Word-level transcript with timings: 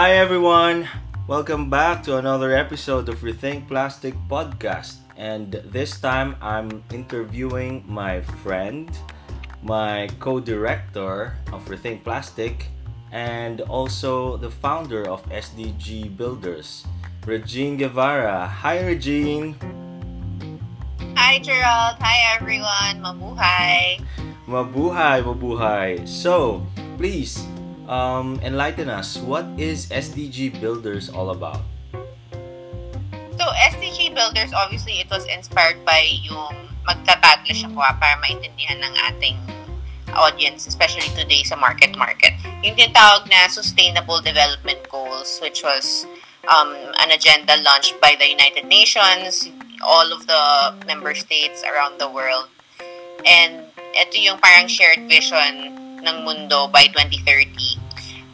Hi 0.00 0.16
everyone! 0.16 0.88
Welcome 1.28 1.68
back 1.68 2.02
to 2.04 2.16
another 2.16 2.56
episode 2.56 3.10
of 3.10 3.20
Rethink 3.20 3.68
Plastic 3.68 4.16
podcast. 4.32 4.96
And 5.12 5.60
this 5.68 6.00
time 6.00 6.40
I'm 6.40 6.82
interviewing 6.88 7.84
my 7.84 8.22
friend, 8.40 8.88
my 9.60 10.08
co 10.16 10.40
director 10.40 11.36
of 11.52 11.68
Rethink 11.68 12.02
Plastic, 12.02 12.72
and 13.12 13.60
also 13.68 14.38
the 14.38 14.48
founder 14.48 15.04
of 15.04 15.20
SDG 15.28 16.16
Builders, 16.16 16.88
Regine 17.26 17.76
Guevara. 17.76 18.48
Hi, 18.48 18.80
Regine! 18.80 19.52
Hi, 21.12 21.44
Gerald. 21.44 22.00
Hi, 22.00 22.40
everyone. 22.40 23.04
Mabuhay. 23.04 24.00
Mabuhay, 24.48 25.20
mabuhay. 25.20 26.08
So, 26.08 26.64
please 26.96 27.44
um, 27.90 28.38
enlighten 28.42 28.88
us. 28.88 29.18
What 29.18 29.44
is 29.58 29.90
SDG 29.90 30.62
Builders 30.62 31.10
all 31.10 31.30
about? 31.30 31.60
So, 33.36 33.44
SDG 33.74 34.14
Builders, 34.14 34.54
obviously, 34.54 35.02
it 35.02 35.10
was 35.10 35.26
inspired 35.26 35.84
by 35.84 36.06
yung 36.22 36.70
magtataglish 36.86 37.66
ako 37.66 37.82
ah, 37.82 37.92
para 37.98 38.16
maintindihan 38.22 38.78
ng 38.80 38.94
ating 39.10 39.36
audience, 40.14 40.66
especially 40.66 41.06
today 41.18 41.42
sa 41.42 41.58
market 41.58 41.98
market. 41.98 42.32
Yung 42.62 42.78
tinatawag 42.78 43.26
na 43.26 43.50
Sustainable 43.50 44.22
Development 44.22 44.78
Goals, 44.88 45.38
which 45.42 45.62
was 45.62 46.06
um, 46.46 46.70
an 47.02 47.10
agenda 47.10 47.58
launched 47.62 47.98
by 48.00 48.14
the 48.18 48.26
United 48.26 48.66
Nations, 48.66 49.50
all 49.82 50.12
of 50.12 50.26
the 50.26 50.74
member 50.86 51.14
states 51.14 51.62
around 51.64 51.98
the 51.98 52.08
world. 52.10 52.48
And 53.24 53.66
ito 53.96 54.20
yung 54.20 54.38
parang 54.38 54.68
shared 54.68 55.08
vision 55.08 55.74
ng 56.04 56.16
mundo 56.24 56.68
by 56.68 56.88
2030. 56.92 57.79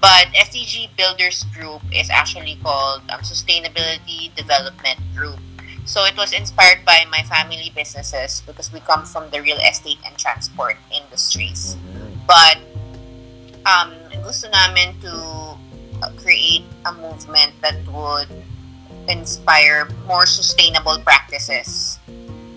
But 0.06 0.30
SDG 0.38 0.94
Builders 0.94 1.42
Group 1.50 1.82
is 1.90 2.10
actually 2.10 2.54
called 2.62 3.02
um, 3.10 3.26
Sustainability 3.26 4.30
Development 4.36 5.00
Group. 5.16 5.42
So 5.84 6.04
it 6.04 6.16
was 6.16 6.32
inspired 6.32 6.84
by 6.86 7.02
my 7.10 7.26
family 7.26 7.72
businesses 7.74 8.40
because 8.46 8.72
we 8.72 8.78
come 8.78 9.04
from 9.04 9.28
the 9.30 9.42
real 9.42 9.58
estate 9.58 9.98
and 10.06 10.16
transport 10.16 10.76
industries. 10.94 11.74
Mm-hmm. 11.74 12.22
But 12.22 12.62
um, 13.66 13.98
gusto 14.22 14.46
namin 14.54 14.94
to 15.02 15.10
uh, 15.10 16.14
create 16.22 16.62
a 16.86 16.94
movement 16.94 17.58
that 17.62 17.74
would 17.90 18.30
inspire 19.10 19.90
more 20.06 20.24
sustainable 20.24 21.02
practices. 21.02 21.98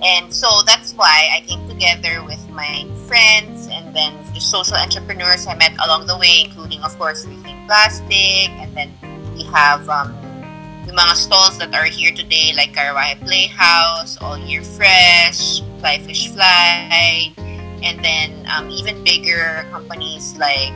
And 0.06 0.30
so 0.30 0.62
that's 0.68 0.94
why 0.94 1.34
I 1.34 1.42
came 1.50 1.68
together 1.68 2.22
with 2.24 2.46
my 2.54 2.86
friends 3.10 3.66
and 3.90 3.96
then 3.96 4.34
the 4.36 4.40
social 4.40 4.78
entrepreneurs 4.78 5.48
I 5.48 5.56
met 5.56 5.74
along 5.84 6.06
the 6.06 6.16
way, 6.16 6.46
including, 6.46 6.82
of 6.84 6.96
course, 7.00 7.26
Rethink 7.26 7.66
Plastic. 7.66 8.54
And 8.62 8.78
then 8.78 8.94
we 9.34 9.44
have 9.50 9.90
um, 9.90 10.14
the 10.86 10.94
mga 10.94 11.16
stalls 11.16 11.58
that 11.58 11.74
are 11.74 11.86
here 11.86 12.14
today, 12.14 12.54
like 12.56 12.74
Karawahe 12.74 13.18
Playhouse, 13.20 14.22
All 14.22 14.38
Year 14.38 14.62
Fresh, 14.62 15.62
Fly 15.82 15.98
Fish 16.06 16.30
Fly, 16.30 17.34
and 17.82 18.06
then 18.06 18.46
um, 18.54 18.70
even 18.70 19.04
bigger 19.04 19.66
companies 19.72 20.38
like 20.38 20.70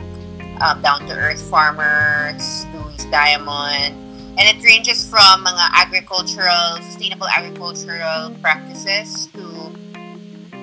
um, 0.60 0.82
Down 0.82 1.06
to 1.06 1.14
Earth 1.14 1.42
Farmers, 1.48 2.66
Louis 2.74 3.04
Diamond, 3.14 3.94
and 4.34 4.42
it 4.42 4.58
ranges 4.64 5.08
from 5.08 5.46
mga 5.46 5.70
agricultural, 5.86 6.82
sustainable 6.82 7.28
agricultural 7.28 8.34
practices 8.42 9.28
to, 9.30 9.70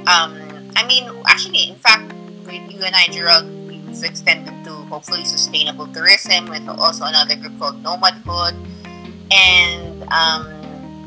um, 0.03 0.35
I 0.75 0.83
mean, 0.85 1.07
actually, 1.29 1.69
in 1.69 1.75
fact, 1.75 2.11
with 2.45 2.71
you 2.71 2.81
and 2.83 2.95
I, 2.95 3.07
Gerald, 3.11 3.45
we've 3.67 4.03
extended 4.03 4.63
to 4.65 4.71
hopefully 4.89 5.25
sustainable 5.25 5.87
tourism 5.87 6.45
with 6.49 6.67
also 6.67 7.05
another 7.05 7.35
group 7.35 7.57
called 7.59 7.83
Nomadhood, 7.83 8.55
and 9.31 10.03
um, 10.11 10.61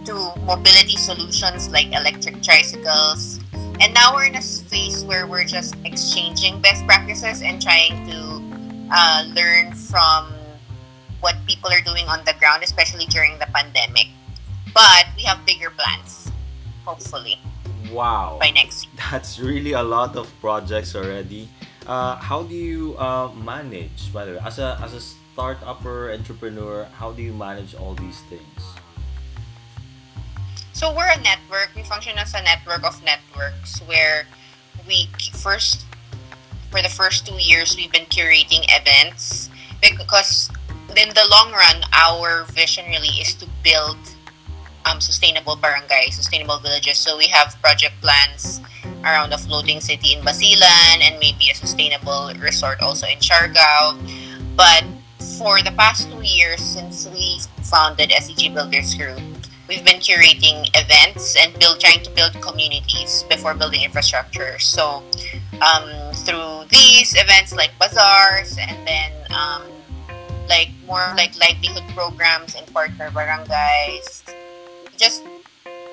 to 0.04 0.14
mobility 0.44 0.96
solutions 0.96 1.70
like 1.70 1.92
electric 1.92 2.42
tricycles. 2.42 3.40
And 3.80 3.92
now 3.92 4.14
we're 4.14 4.26
in 4.26 4.36
a 4.36 4.42
space 4.42 5.02
where 5.02 5.26
we're 5.26 5.44
just 5.44 5.74
exchanging 5.84 6.60
best 6.60 6.86
practices 6.86 7.42
and 7.42 7.60
trying 7.60 8.06
to 8.08 8.88
uh, 8.92 9.24
learn 9.34 9.72
from 9.74 10.32
what 11.20 11.34
people 11.46 11.72
are 11.72 11.80
doing 11.80 12.06
on 12.06 12.24
the 12.24 12.34
ground, 12.38 12.62
especially 12.62 13.06
during 13.06 13.38
the 13.38 13.46
pandemic. 13.52 14.08
But 14.72 15.06
we 15.16 15.22
have 15.24 15.44
bigger 15.46 15.70
plans, 15.70 16.30
hopefully. 16.84 17.40
Wow. 17.90 18.38
By 18.40 18.50
next. 18.50 18.88
That's 19.10 19.38
really 19.38 19.72
a 19.72 19.82
lot 19.82 20.16
of 20.16 20.32
projects 20.40 20.94
already. 20.94 21.48
Uh, 21.86 22.16
how 22.16 22.42
do 22.42 22.54
you 22.54 22.96
uh, 22.96 23.30
manage, 23.34 24.12
by 24.12 24.24
the 24.24 24.32
way, 24.32 24.40
as 24.44 24.58
a, 24.58 24.78
as 24.82 24.94
a 24.94 25.00
startup 25.00 25.84
or 25.84 26.12
entrepreneur, 26.12 26.84
how 26.96 27.12
do 27.12 27.20
you 27.20 27.32
manage 27.32 27.74
all 27.74 27.94
these 27.94 28.20
things? 28.30 28.62
So 30.72 30.94
we're 30.94 31.10
a 31.10 31.20
network. 31.20 31.70
We 31.74 31.82
function 31.82 32.16
as 32.18 32.34
a 32.34 32.42
network 32.42 32.84
of 32.84 33.02
networks 33.04 33.80
where 33.82 34.26
we 34.86 35.08
first, 35.32 35.86
for 36.70 36.82
the 36.82 36.88
first 36.88 37.26
two 37.26 37.36
years, 37.36 37.76
we've 37.76 37.92
been 37.92 38.06
curating 38.06 38.64
events 38.70 39.50
because 39.82 40.50
in 40.96 41.08
the 41.10 41.26
long 41.30 41.52
run, 41.52 41.82
our 41.92 42.44
vision 42.54 42.86
really 42.86 43.20
is 43.20 43.34
to 43.34 43.46
build 43.62 43.98
um, 44.84 45.00
sustainable 45.00 45.56
barangay, 45.56 46.10
sustainable 46.10 46.58
villages. 46.58 46.98
So 46.98 47.16
we 47.16 47.26
have 47.28 47.56
project 47.62 47.94
plans 48.00 48.60
around 49.02 49.32
a 49.32 49.38
floating 49.38 49.80
city 49.80 50.14
in 50.14 50.24
Basilan 50.24 51.00
and 51.02 51.18
maybe 51.20 51.50
a 51.50 51.54
sustainable 51.54 52.32
resort 52.38 52.80
also 52.80 53.06
in 53.06 53.18
Siargao. 53.18 53.98
But 54.56 54.84
for 55.38 55.62
the 55.62 55.72
past 55.72 56.10
two 56.10 56.22
years 56.22 56.60
since 56.60 57.08
we 57.08 57.40
founded 57.62 58.10
SDG 58.10 58.54
Builders 58.54 58.94
Group, 58.94 59.20
we've 59.68 59.84
been 59.84 60.00
curating 60.00 60.68
events 60.74 61.36
and 61.36 61.58
build 61.58 61.80
trying 61.80 62.02
to 62.04 62.10
build 62.10 62.32
communities 62.40 63.24
before 63.28 63.54
building 63.54 63.82
infrastructure. 63.82 64.58
So 64.58 65.02
um, 65.60 66.12
through 66.14 66.64
these 66.70 67.14
events 67.16 67.54
like 67.54 67.72
bazaars 67.78 68.56
and 68.58 68.86
then 68.86 69.12
um, 69.30 69.62
like 70.48 70.70
more 70.86 71.12
like 71.16 71.32
livelihood 71.38 71.84
programs 71.94 72.54
in 72.54 72.64
partner 72.66 73.10
barangays. 73.10 74.22
Just 74.96 75.22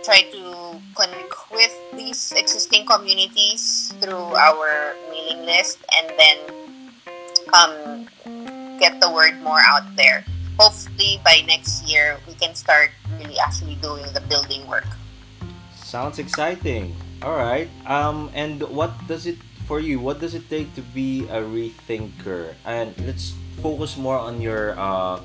try 0.04 0.22
to 0.34 0.76
connect 0.96 1.34
with 1.52 1.74
these 1.94 2.34
existing 2.36 2.86
communities 2.86 3.94
through 4.02 4.34
our 4.34 4.96
mailing 5.10 5.46
list 5.46 5.80
and 5.94 6.08
then 6.18 6.38
um, 7.54 8.08
get 8.80 9.00
the 9.02 9.10
word 9.10 9.38
more 9.42 9.62
out 9.62 9.86
there. 9.96 10.26
Hopefully 10.58 11.22
by 11.24 11.42
next 11.48 11.86
year 11.86 12.18
we 12.28 12.34
can 12.34 12.56
start 12.56 12.92
really 13.18 13.38
actually 13.40 13.76
doing 13.76 14.06
the 14.14 14.22
building 14.22 14.66
work. 14.68 14.88
Sounds 15.76 16.20
exciting. 16.20 16.96
All 17.22 17.38
right. 17.38 17.70
Um, 17.86 18.32
and 18.34 18.62
what 18.74 18.92
does 19.08 19.28
it 19.28 19.38
for 19.68 19.80
you? 19.80 20.00
What 20.00 20.20
does 20.20 20.34
it 20.34 20.50
take 20.50 20.74
to 20.76 20.82
be 20.82 21.28
a 21.30 21.42
rethinker? 21.42 22.56
And 22.66 22.98
let's 23.06 23.34
focus 23.62 23.98
more 23.98 24.18
on 24.18 24.42
your 24.42 24.74
uh, 24.80 25.22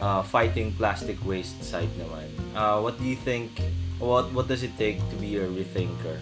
uh, 0.00 0.22
fighting 0.22 0.72
plastic 0.74 1.16
waste 1.24 1.62
side 1.62 1.90
naman. 1.96 2.28
Uh, 2.54 2.80
what 2.80 2.98
do 2.98 3.04
you 3.04 3.16
think? 3.16 3.50
What 3.98 4.28
what 4.32 4.48
does 4.48 4.62
it 4.62 4.76
take 4.76 5.00
to 5.10 5.16
be 5.16 5.36
a 5.40 5.46
rethinker? 5.48 6.20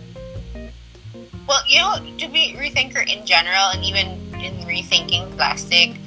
Well, 1.45 1.63
you 1.69 1.81
know, 1.81 1.99
to 2.01 2.27
be 2.29 2.55
rethinker 2.57 3.05
in 3.05 3.27
general, 3.27 3.75
and 3.75 3.85
even 3.85 4.17
in 4.41 4.55
rethinking 4.65 5.35
plastic, 5.37 5.99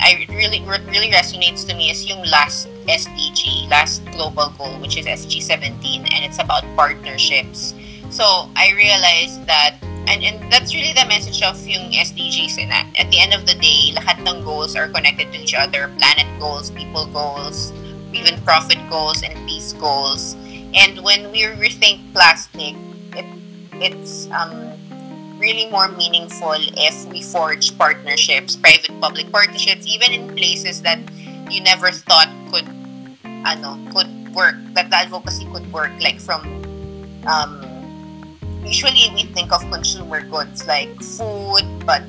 I 0.00 0.26
really 0.30 0.64
what 0.64 0.82
really 0.88 1.12
resonates 1.12 1.66
to 1.68 1.76
me 1.76 1.90
is 1.90 2.06
yung 2.06 2.24
last 2.26 2.66
SDG, 2.88 3.68
last 3.70 4.02
global 4.10 4.50
goal, 4.56 4.80
which 4.80 4.96
is 4.96 5.06
SDG17, 5.06 6.08
and 6.10 6.20
it's 6.24 6.38
about 6.38 6.64
partnerships. 6.74 7.74
So 8.10 8.50
I 8.56 8.72
realized 8.76 9.46
that 9.46 9.81
and, 10.08 10.22
and 10.22 10.52
that's 10.52 10.74
really 10.74 10.92
the 10.92 11.06
message 11.06 11.42
of 11.42 11.58
yung 11.66 11.92
SDGs 11.92 12.58
in 12.58 12.68
that. 12.68 12.86
At 12.98 13.10
the 13.10 13.20
end 13.20 13.34
of 13.34 13.46
the 13.46 13.54
day, 13.54 13.94
lahat 13.94 14.26
ng 14.26 14.42
goals 14.44 14.74
are 14.74 14.88
connected 14.88 15.32
to 15.32 15.38
each 15.38 15.54
other. 15.54 15.88
Planet 15.98 16.26
goals, 16.38 16.70
people 16.70 17.06
goals, 17.06 17.72
even 18.12 18.40
profit 18.42 18.78
goals 18.90 19.22
and 19.22 19.34
peace 19.46 19.72
goals. 19.74 20.34
And 20.74 21.00
when 21.04 21.30
we 21.30 21.42
rethink 21.44 22.12
plastic, 22.12 22.74
it, 23.14 23.26
it's 23.78 24.26
um, 24.30 24.74
really 25.38 25.70
more 25.70 25.88
meaningful 25.88 26.54
if 26.56 27.06
we 27.06 27.22
forge 27.22 27.76
partnerships, 27.76 28.56
private-public 28.56 29.30
partnerships, 29.30 29.86
even 29.86 30.12
in 30.12 30.36
places 30.36 30.82
that 30.82 30.98
you 31.50 31.60
never 31.60 31.90
thought 31.90 32.30
could, 32.50 32.66
ano, 33.24 33.78
could 33.92 34.34
work, 34.34 34.56
that 34.74 34.90
the 34.90 34.96
advocacy 34.96 35.44
could 35.52 35.70
work, 35.72 35.92
like 36.00 36.20
from 36.20 36.42
um, 37.26 37.71
usually 38.64 39.10
we 39.14 39.24
think 39.34 39.52
of 39.52 39.60
consumer 39.70 40.22
goods 40.22 40.66
like 40.66 40.90
food, 41.02 41.66
but 41.86 42.02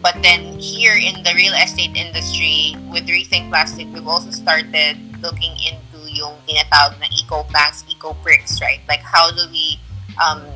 but 0.00 0.14
then 0.22 0.58
here 0.58 0.94
in 0.94 1.22
the 1.22 1.34
real 1.34 1.54
estate 1.54 1.96
industry 1.96 2.76
with 2.90 3.06
Rethink 3.06 3.50
Plastic, 3.50 3.88
we've 3.92 4.06
also 4.06 4.30
started 4.30 4.96
looking 5.20 5.52
into 5.58 6.06
yung 6.10 6.38
tinatawag 6.46 6.98
na 7.02 7.10
eco 7.10 7.42
planks, 7.50 7.84
eco 7.90 8.14
bricks, 8.22 8.62
right? 8.62 8.80
Like 8.88 9.02
how 9.02 9.30
do 9.30 9.42
we 9.50 9.78
um, 10.22 10.46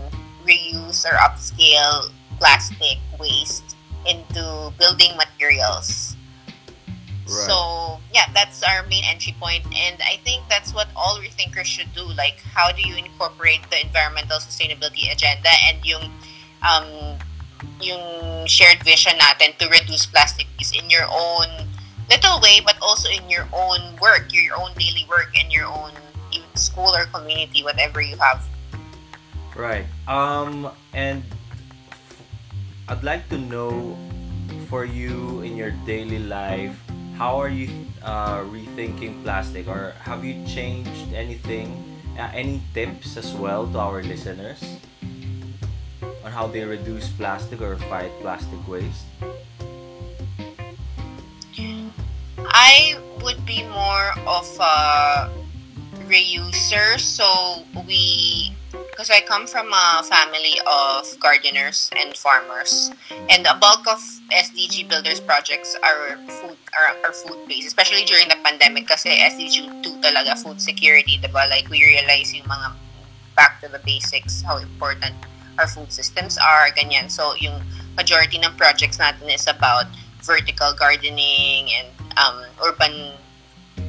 reuse 0.47 1.05
or 1.05 1.19
upscale 1.19 2.11
plastic 2.39 2.99
waste 3.19 3.77
into 4.07 4.73
building 4.79 5.17
materials? 5.17 6.12
Right. 7.33 7.49
So 7.49 7.99
yeah, 8.13 8.29
that's 8.35 8.63
our 8.63 8.85
main 8.87 9.05
entry 9.05 9.35
point, 9.41 9.65
and 9.65 9.97
I 10.05 10.21
think 10.25 10.45
that's 10.49 10.75
what 10.75 10.89
all 10.95 11.19
rethinkers 11.19 11.65
should 11.65 11.93
do. 11.95 12.05
Like, 12.05 12.41
how 12.45 12.71
do 12.73 12.83
you 12.83 12.97
incorporate 12.97 13.65
the 13.71 13.81
environmental 13.81 14.37
sustainability 14.37 15.11
agenda 15.11 15.49
and 15.69 15.81
yung 15.85 16.13
um, 16.61 17.17
yung 17.81 18.47
shared 18.47 18.83
vision 18.85 19.17
natin 19.17 19.57
to 19.59 19.69
reduce 19.73 20.05
plastic 20.05 20.47
in 20.77 20.91
your 20.91 21.09
own 21.09 21.49
little 22.11 22.41
way, 22.41 22.61
but 22.61 22.77
also 22.83 23.09
in 23.09 23.25
your 23.31 23.49
own 23.53 23.81
work, 24.01 24.29
your 24.33 24.61
own 24.61 24.71
daily 24.77 25.07
work, 25.09 25.33
and 25.39 25.51
your 25.53 25.67
own 25.67 25.93
school 26.55 26.93
or 26.95 27.07
community, 27.07 27.65
whatever 27.65 28.01
you 28.01 28.17
have. 28.17 28.45
Right. 29.57 29.87
Um, 30.09 30.71
and 30.93 31.23
I'd 32.89 33.03
like 33.03 33.29
to 33.31 33.39
know 33.39 33.97
for 34.69 34.85
you 34.85 35.41
in 35.41 35.57
your 35.57 35.73
daily 35.85 36.19
life 36.19 36.77
how 37.23 37.39
are 37.39 37.49
you 37.49 37.71
uh, 38.03 38.43
rethinking 38.51 39.23
plastic? 39.23 39.69
Or 39.69 39.95
have 40.03 40.25
you 40.25 40.43
changed 40.43 41.15
anything 41.15 41.71
uh, 42.19 42.27
any 42.35 42.61
tips 42.75 43.17
as 43.17 43.31
well 43.39 43.63
to 43.71 43.79
our 43.79 44.03
listeners 44.03 44.59
on 46.27 46.33
how 46.35 46.51
they 46.51 46.67
reduce 46.67 47.07
plastic 47.15 47.63
or 47.63 47.79
fight 47.87 48.11
plastic 48.19 48.59
waste? 48.67 49.07
I 52.43 52.99
would 53.23 53.47
be 53.47 53.63
more 53.71 54.11
of 54.27 54.51
a 54.59 55.31
reuser. 56.11 56.99
So 56.99 57.63
we 57.87 58.51
because 58.91 59.11
I 59.11 59.23
come 59.23 59.47
from 59.47 59.71
a 59.73 60.03
family 60.03 60.59
of 60.67 61.07
gardeners 61.23 61.89
and 61.97 62.17
farmers, 62.17 62.91
and 63.31 63.47
a 63.47 63.55
bulk 63.55 63.87
of 63.87 64.03
SDG 64.35 64.89
Builders 64.89 65.21
projects 65.21 65.79
are 65.83 66.19
food 66.27 66.52
are, 66.73 66.97
are 67.05 67.13
food 67.13 67.49
based, 67.49 67.67
especially 67.67 68.05
during 68.05 68.29
the 68.29 68.37
pandemic. 68.43 68.89
Kasi 68.89 69.11
SDG 69.11 69.85
2 69.85 70.01
talaga 70.01 70.37
food 70.39 70.61
security, 70.61 71.19
diba? 71.21 71.49
Like 71.49 71.69
we 71.69 71.85
realize 71.85 72.33
yung 72.35 72.47
mga 72.47 72.73
back 73.37 73.61
to 73.61 73.69
the 73.69 73.81
basics, 73.85 74.43
how 74.43 74.57
important 74.59 75.15
our 75.59 75.69
food 75.69 75.93
systems 75.93 76.39
are, 76.39 76.73
ganyan. 76.73 77.11
So 77.11 77.35
yung 77.37 77.61
majority 77.97 78.41
ng 78.41 78.57
projects 78.57 78.97
natin 78.97 79.29
is 79.29 79.45
about 79.47 79.87
vertical 80.25 80.73
gardening 80.73 81.69
and 81.77 81.89
um, 82.17 82.45
urban 82.65 83.13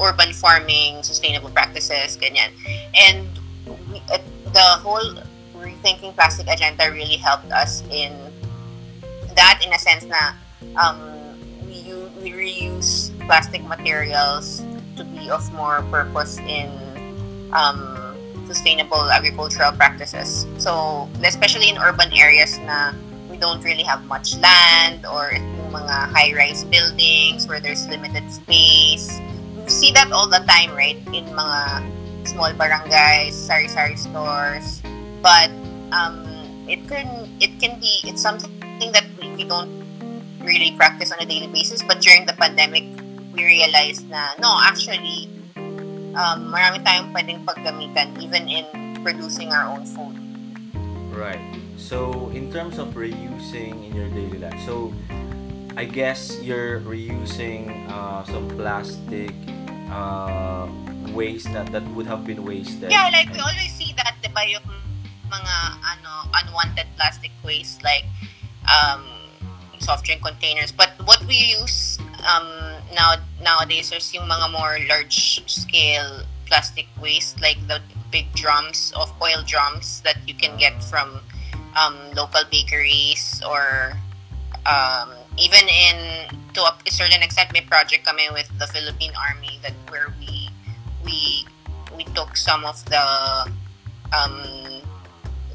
urban 0.02 0.34
farming, 0.34 1.04
sustainable 1.04 1.52
practices, 1.52 2.18
ganyan. 2.18 2.52
And 2.96 3.28
we, 3.92 4.02
the 4.52 4.68
whole 4.82 5.22
rethinking 5.56 6.16
plastic 6.16 6.48
agenda 6.48 6.92
really 6.92 7.16
helped 7.16 7.52
us 7.52 7.84
in 7.92 8.12
that 9.36 9.62
in 9.66 9.72
a 9.74 9.80
sense 9.80 10.04
na 10.06 10.34
um, 10.78 10.98
we, 12.24 12.32
reuse 12.32 13.12
plastic 13.28 13.64
materials 13.68 14.64
to 14.96 15.04
be 15.04 15.30
of 15.30 15.44
more 15.54 15.84
purpose 15.92 16.40
in 16.40 16.72
um, 17.52 18.16
sustainable 18.48 19.12
agricultural 19.12 19.72
practices. 19.72 20.48
So, 20.58 21.10
especially 21.24 21.70
in 21.70 21.78
urban 21.78 22.12
areas 22.14 22.58
na 22.60 22.94
we 23.30 23.38
don't 23.38 23.64
really 23.64 23.84
have 23.84 24.06
much 24.06 24.38
land 24.38 25.06
or 25.06 25.32
mga 25.74 26.14
high-rise 26.14 26.64
buildings 26.66 27.48
where 27.48 27.60
there's 27.60 27.88
limited 27.88 28.30
space. 28.32 29.20
We 29.58 29.70
see 29.70 29.92
that 29.94 30.12
all 30.12 30.30
the 30.30 30.46
time, 30.46 30.76
right? 30.76 30.98
In 31.12 31.26
mga 31.34 31.82
small 32.28 32.54
barangays, 32.54 33.34
sari-sari 33.34 33.98
stores. 33.98 34.82
But 35.22 35.50
um, 35.92 36.24
it 36.68 36.88
can 36.88 37.30
it 37.40 37.60
can 37.60 37.80
be 37.80 38.06
it's 38.06 38.22
something 38.22 38.52
that 38.92 39.06
we, 39.20 39.30
we 39.34 39.44
don't 39.44 39.83
really 40.44 40.76
practice 40.76 41.12
on 41.12 41.20
a 41.20 41.26
daily 41.26 41.48
basis. 41.48 41.82
But 41.84 42.02
during 42.02 42.26
the 42.26 42.34
pandemic, 42.34 42.84
we 43.34 43.44
realized 43.44 44.08
na 44.10 44.36
no, 44.40 44.60
actually, 44.62 45.32
um, 46.16 46.52
marami 46.54 46.84
tayong 46.84 47.16
pwedeng 47.16 47.48
paggamitan 47.48 48.20
even 48.22 48.48
in 48.48 48.66
producing 49.04 49.52
our 49.52 49.68
own 49.72 49.88
food. 49.88 50.16
Right. 51.16 51.42
So 51.78 52.30
in 52.34 52.52
terms 52.52 52.78
of 52.78 52.94
reusing 52.94 53.88
in 53.88 53.92
your 53.96 54.10
daily 54.10 54.38
life, 54.38 54.60
so 54.66 54.94
I 55.76 55.86
guess 55.86 56.38
you're 56.42 56.80
reusing 56.86 57.90
uh, 57.90 58.24
some 58.28 58.48
plastic. 58.54 59.32
Uh, 59.94 60.66
waste 61.14 61.46
that 61.54 61.70
that 61.70 61.86
would 61.94 62.10
have 62.10 62.26
been 62.26 62.42
wasted. 62.42 62.90
Yeah, 62.90 63.14
like 63.14 63.30
we 63.30 63.38
always 63.38 63.70
see 63.78 63.94
that, 64.02 64.18
di 64.26 64.30
ba, 64.34 64.42
yung 64.42 64.66
mga 65.30 65.56
ano 65.82 66.30
unwanted 66.34 66.90
plastic 66.98 67.32
waste 67.46 67.82
like 67.86 68.06
um, 68.70 69.13
soft 69.84 70.06
drink 70.06 70.24
containers. 70.24 70.72
But 70.72 70.92
what 71.04 71.24
we 71.28 71.36
use 71.60 72.00
um, 72.24 72.48
now 72.96 73.16
nowadays 73.42 73.92
is 73.92 74.14
yung 74.14 74.28
mga 74.28 74.52
more 74.52 74.80
large 74.88 75.44
scale 75.48 76.24
plastic 76.48 76.88
waste 77.02 77.40
like 77.42 77.58
the 77.68 77.82
big 78.12 78.32
drums 78.34 78.94
of 78.96 79.12
oil 79.22 79.44
drums 79.46 80.02
that 80.02 80.18
you 80.28 80.34
can 80.34 80.56
get 80.58 80.84
from 80.84 81.20
um, 81.76 81.98
local 82.16 82.44
bakeries 82.52 83.42
or 83.48 83.94
um, 84.66 85.10
even 85.38 85.66
in 85.68 86.28
to 86.54 86.62
a 86.62 86.92
certain 86.92 87.22
extent 87.24 87.52
may 87.52 87.62
project 87.62 88.06
kami 88.06 88.30
with 88.32 88.48
the 88.60 88.68
Philippine 88.68 89.14
Army 89.18 89.60
that 89.64 89.74
where 89.90 90.14
we 90.20 90.50
we 91.04 91.46
we 91.98 92.04
took 92.14 92.38
some 92.38 92.64
of 92.66 92.78
the 92.86 93.06
um, 94.14 94.82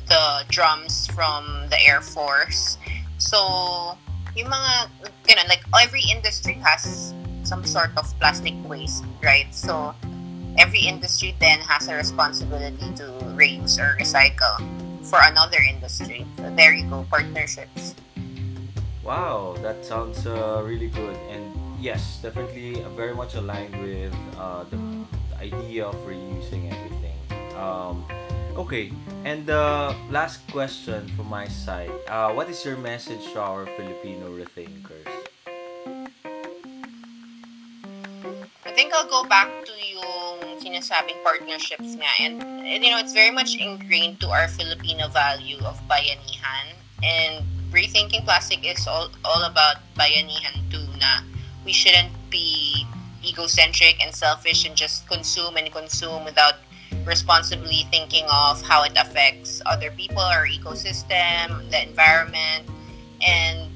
the 0.08 0.44
drums 0.48 1.06
from 1.08 1.68
the 1.70 1.78
Air 1.86 2.00
Force. 2.00 2.78
So, 3.18 3.96
yung 4.38 4.54
mga, 4.54 4.86
ganun, 5.26 5.50
like 5.50 5.66
every 5.82 6.06
industry 6.06 6.54
has 6.62 7.12
some 7.42 7.66
sort 7.66 7.90
of 7.98 8.06
plastic 8.22 8.54
waste, 8.70 9.02
right? 9.18 9.50
So, 9.50 9.94
every 10.56 10.86
industry 10.86 11.34
then 11.42 11.58
has 11.66 11.90
a 11.90 11.94
responsibility 11.98 12.94
to 13.02 13.10
reuse 13.34 13.82
or 13.82 13.98
recycle 13.98 14.62
for 15.02 15.18
another 15.26 15.58
industry. 15.58 16.22
So, 16.38 16.54
there 16.54 16.72
you 16.72 16.86
go, 16.86 17.04
partnerships. 17.10 17.98
Wow, 19.02 19.58
that 19.62 19.84
sounds 19.84 20.22
uh, 20.26 20.62
really 20.62 20.88
good. 20.88 21.16
And 21.34 21.50
yes, 21.80 22.22
definitely 22.22 22.78
very 22.94 23.14
much 23.14 23.34
aligned 23.34 23.74
with 23.82 24.14
uh, 24.38 24.62
the 24.70 24.78
idea 25.42 25.86
of 25.86 25.96
reusing 26.06 26.70
everything. 26.70 27.18
Um, 27.58 28.06
okay, 28.58 28.90
and 29.24 29.46
the 29.46 29.94
last 30.10 30.42
question 30.50 31.06
from 31.14 31.30
my 31.30 31.46
side. 31.46 31.90
Uh, 32.08 32.34
what 32.34 32.50
is 32.50 32.64
your 32.64 32.76
message 32.76 33.22
to 33.32 33.40
our 33.40 33.66
Filipino 33.78 34.34
rethinkers? 34.34 35.06
I 38.66 38.72
think 38.74 38.92
I'll 38.92 39.08
go 39.08 39.24
back 39.24 39.48
to 39.64 39.72
yung 39.72 40.58
sinasabing 40.58 41.22
partnerships 41.22 41.94
nga. 41.94 42.10
And, 42.20 42.42
and, 42.42 42.84
you 42.84 42.90
know, 42.90 42.98
it's 42.98 43.14
very 43.14 43.30
much 43.30 43.56
ingrained 43.56 44.20
to 44.20 44.28
our 44.28 44.48
Filipino 44.48 45.08
value 45.08 45.58
of 45.62 45.78
bayanihan. 45.88 46.74
And 47.02 47.46
rethinking 47.70 48.24
plastic 48.24 48.66
is 48.66 48.86
all, 48.86 49.10
all 49.24 49.42
about 49.44 49.78
bayanihan 49.94 50.66
too 50.70 50.86
na 50.98 51.22
we 51.64 51.72
shouldn't 51.72 52.10
be 52.30 52.86
egocentric 53.24 54.02
and 54.02 54.14
selfish 54.14 54.66
and 54.66 54.74
just 54.74 55.06
consume 55.06 55.56
and 55.56 55.70
consume 55.70 56.24
without 56.24 56.54
responsibly 57.08 57.88
thinking 57.90 58.24
of 58.28 58.60
how 58.60 58.84
it 58.84 58.92
affects 58.94 59.62
other 59.64 59.90
people, 59.96 60.20
our 60.20 60.46
ecosystem, 60.46 61.64
the 61.72 61.82
environment, 61.82 62.68
and 63.26 63.72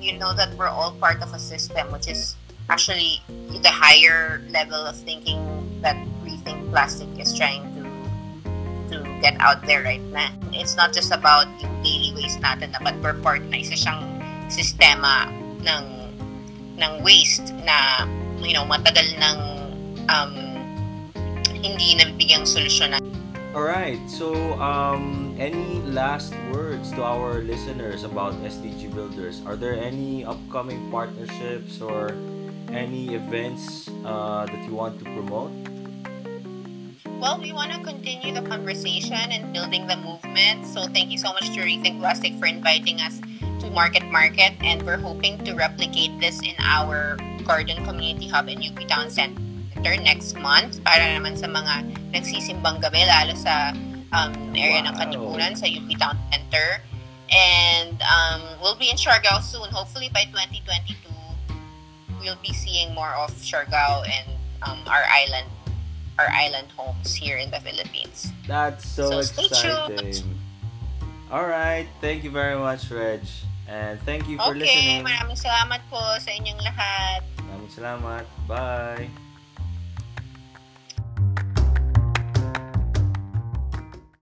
you 0.00 0.18
know 0.18 0.32
that 0.32 0.56
we're 0.56 0.72
all 0.72 0.96
part 0.96 1.22
of 1.22 1.32
a 1.32 1.38
system, 1.38 1.92
which 1.92 2.08
is 2.08 2.34
actually 2.68 3.20
the 3.62 3.70
higher 3.70 4.42
level 4.48 4.80
of 4.80 4.96
thinking 4.96 5.38
that 5.84 5.94
rethink 6.24 6.58
plastic 6.70 7.08
is 7.20 7.36
trying 7.36 7.62
to 7.76 7.84
to 8.88 9.04
get 9.20 9.38
out 9.38 9.60
there 9.68 9.84
right 9.84 10.02
now. 10.10 10.32
It's 10.50 10.74
not 10.74 10.92
just 10.92 11.12
about 11.12 11.46
yung 11.60 11.82
daily 11.84 12.16
waste 12.16 12.40
natin, 12.40 12.72
but 12.82 12.96
we're 13.04 13.20
part 13.20 13.44
na 13.52 13.60
isa 13.60 13.76
siyang 13.76 14.02
sistema 14.48 15.28
ng 15.62 15.84
ng 16.80 16.92
waste 17.04 17.52
na 17.62 18.08
you 18.42 18.54
know, 18.54 18.66
matagal 18.66 19.06
nang 19.18 19.38
um, 20.10 20.51
hindi 21.62 21.94
solusyon. 22.42 22.98
Alright, 23.52 24.00
so 24.08 24.56
um, 24.58 25.36
any 25.38 25.78
last 25.84 26.32
words 26.56 26.90
to 26.96 27.04
our 27.04 27.44
listeners 27.44 28.02
about 28.02 28.32
SDG 28.40 28.88
Builders? 28.94 29.44
Are 29.44 29.56
there 29.56 29.76
any 29.76 30.24
upcoming 30.24 30.90
partnerships 30.90 31.84
or 31.84 32.16
any 32.72 33.14
events 33.14 33.92
uh, 34.08 34.48
that 34.48 34.60
you 34.64 34.72
want 34.72 34.98
to 35.00 35.04
promote? 35.04 35.52
Well, 37.20 37.38
we 37.38 37.52
want 37.52 37.76
to 37.76 37.84
continue 37.84 38.32
the 38.32 38.42
conversation 38.42 39.30
and 39.30 39.52
building 39.52 39.86
the 39.86 40.00
movement. 40.00 40.64
So 40.66 40.88
thank 40.88 41.12
you 41.12 41.20
so 41.20 41.36
much 41.36 41.52
to 41.52 41.60
Rethink 41.60 42.00
Plastic 42.00 42.34
for 42.40 42.48
inviting 42.48 43.04
us 43.04 43.20
to 43.60 43.68
Market 43.68 44.08
Market, 44.08 44.56
and 44.64 44.82
we're 44.82 44.98
hoping 44.98 45.38
to 45.44 45.52
replicate 45.52 46.10
this 46.18 46.40
in 46.40 46.56
our 46.58 47.20
Garden 47.44 47.84
Community 47.84 48.26
Hub 48.32 48.48
in 48.48 48.64
UP 48.64 48.80
Town 48.88 49.12
Center 49.12 49.51
next 49.82 50.38
month 50.38 50.78
para 50.86 51.02
naman 51.02 51.34
sa 51.34 51.50
mga 51.50 51.82
nagsisimbang 52.14 52.78
gabi 52.78 53.02
lalo 53.02 53.34
sa 53.34 53.74
um, 54.14 54.32
area 54.54 54.82
wow. 54.82 54.92
ng 54.92 54.94
Katipunan 54.94 55.52
sa 55.58 55.66
UP 55.66 55.88
Town 55.98 56.18
Center. 56.30 56.78
And 57.32 57.96
um, 58.04 58.44
we'll 58.60 58.76
be 58.76 58.92
in 58.92 59.00
Siargao 59.00 59.40
soon. 59.40 59.72
Hopefully 59.72 60.12
by 60.12 60.28
2022, 60.30 61.08
we'll 62.20 62.38
be 62.44 62.52
seeing 62.52 62.94
more 62.94 63.16
of 63.16 63.32
Siargao 63.40 64.04
and 64.04 64.28
um, 64.62 64.78
our 64.86 65.02
island 65.08 65.48
our 66.20 66.28
island 66.28 66.68
homes 66.76 67.14
here 67.14 67.38
in 67.38 67.50
the 67.50 67.58
Philippines. 67.60 68.30
That's 68.46 68.86
so, 68.86 69.10
So 69.10 69.22
stay 69.22 69.46
exciting. 69.46 70.12
tuned. 70.12 70.38
All 71.32 71.48
right, 71.48 71.88
thank 72.00 72.22
you 72.24 72.30
very 72.30 72.58
much, 72.58 72.90
Reg. 72.90 73.24
And 73.64 73.96
thank 74.04 74.28
you 74.28 74.36
for 74.36 74.52
Okay, 74.52 74.68
listening. 74.68 75.00
maraming 75.00 75.38
salamat 75.40 75.80
po 75.88 76.02
sa 76.20 76.28
inyong 76.28 76.60
lahat. 76.60 77.24
Maraming 77.48 77.72
salamat. 77.72 78.24
Bye. 78.44 79.21